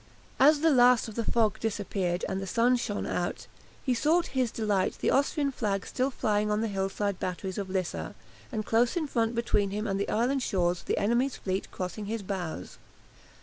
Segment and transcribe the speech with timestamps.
[0.39, 3.45] As the last of the fog disappeared and the sun shone out,
[3.83, 7.59] he saw to his delight the Austrian flag still flying on the hill side batteries
[7.59, 8.15] of Lissa,
[8.51, 12.23] and close in front between him and the island shores the enemy's fleet crossing his
[12.23, 12.79] bows.